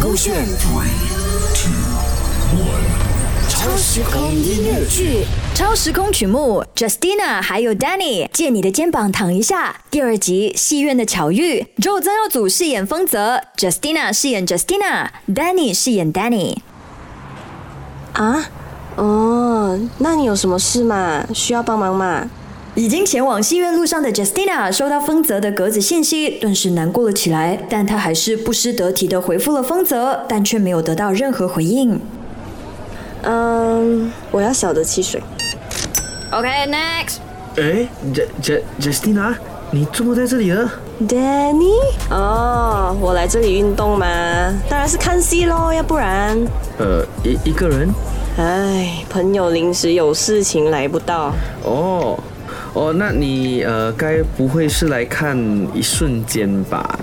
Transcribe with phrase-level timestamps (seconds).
[0.00, 0.90] 勾选 Three,
[1.54, 1.72] two,
[2.58, 2.84] one.
[3.48, 5.24] 超时空音乐剧。
[5.54, 9.76] 超时空曲目，Justina 还有 Danny 借你的肩膀躺一下。
[9.90, 16.58] 第二集戏院的巧遇，Joe 曾耀祖饰演丰泽，Justina 饰演 Justina，Danny 饰演 Danny。
[18.12, 18.46] 啊？
[18.96, 21.24] 哦，那你有什么事吗？
[21.34, 22.28] 需要帮忙吗？
[22.76, 27.56] 已经前往戏院路上的 Justina 收到丰泽的格子信息，顿时难过了起来。
[27.70, 32.00] 但她还是不失得体的回复了丰泽，但却没有得到任何回应。
[33.22, 35.22] 嗯，我要小的汽水。
[36.32, 37.18] OK，next、
[37.56, 39.36] 哎，J J Justina，
[39.70, 40.68] 你怎么在这里了
[41.06, 41.78] ？Danny？
[42.10, 44.06] 哦，我来这里运动嘛，
[44.68, 46.36] 当然是看戏喽，要不然，
[46.78, 47.88] 呃，一一个人？
[48.36, 51.32] 哎，朋友临时有事情来不到。
[51.62, 52.18] 哦，
[52.74, 55.38] 哦，那你呃，该不会是来看
[55.72, 56.98] 一瞬间吧？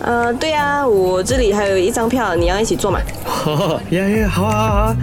[0.00, 3.00] 呃，对啊，我这里还有一张票，你要一起坐嘛？
[3.24, 4.96] 哈 呀呀，好啊好啊好啊。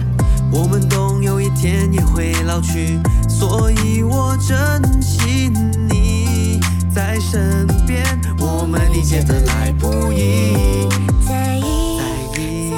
[0.52, 5.50] 我们总有一天也会老去，所以我珍惜
[5.88, 6.60] 你
[6.94, 8.04] 在身边，
[8.38, 10.88] 我们一切得来不易。
[11.26, 12.72] 在意在意，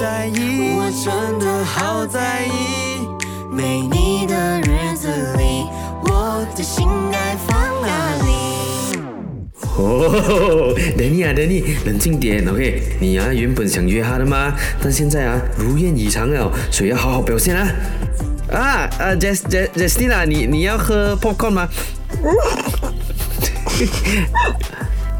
[0.00, 3.06] 在意，我真的好在意。
[3.50, 4.60] 没你的
[6.60, 7.88] 的心该放哪
[8.22, 8.98] 里？
[9.78, 12.82] 哦，Danny 啊，Danny，冷静点，OK？
[13.00, 14.54] 你啊，原本想约他的吗？
[14.82, 17.66] 但现在啊，如愿以偿了，所以要好好表现啊。
[18.52, 21.66] 啊，呃，Jas Jas Justina，你你要喝 popcorn 吗？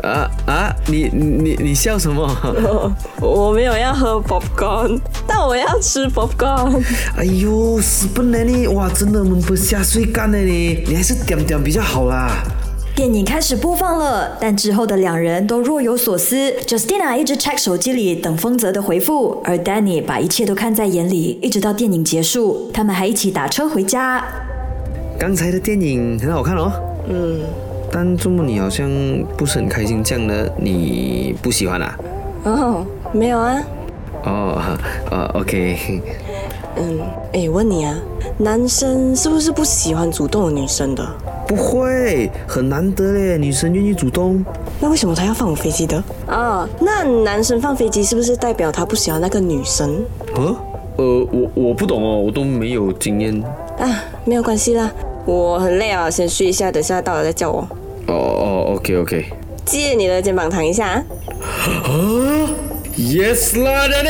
[0.02, 2.28] 啊啊，你你你笑什么？
[3.20, 6.82] 我没有要喝 popcorn，但我要吃 popcorn。
[7.16, 8.66] 哎呦，死笨的你！
[8.68, 12.42] 哇，真的闷不下水干呢你，你还是点点比较好啦。
[12.96, 16.52] 电影开始播放了，但之后的两人都若有所思。
[16.66, 22.70] Justina 一直 check 手机里等丰泽的回复，而 Danny 把一切都看在眼里，一直到电影结束。
[22.74, 24.22] 他们还一起打车回家。
[25.18, 26.72] 刚才的电影很好看哦，
[27.08, 27.40] 嗯，
[27.92, 28.88] 但周末你好像
[29.36, 31.98] 不是很开心，这样的你不喜欢啊？
[32.44, 33.62] 哦，没有啊。
[34.24, 34.60] 哦，
[35.10, 36.02] 呃，OK，
[36.76, 37.00] 嗯，
[37.32, 37.96] 哎，问你啊，
[38.38, 41.06] 男生是不是不喜欢主动的女生的？
[41.48, 44.44] 不会，很难得嘞，女生愿意主动。
[44.78, 46.02] 那为什么他要放我飞机的？
[46.28, 50.04] 哦，那男生放飞机是不是代表他不喜欢那个女生？
[50.36, 50.56] 呃，
[50.96, 53.42] 呃，我我不懂哦，我都没有经验。
[53.78, 54.92] 啊，没有关系啦，
[55.32, 57.60] 我很累啊，先睡一下，等下到了再叫我。
[58.08, 59.26] 哦哦，OK OK。
[59.64, 61.04] 借你的肩膀躺一下
[62.96, 64.02] ，Yes 啦，的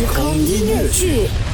[0.00, 1.49] 时空音乐剧。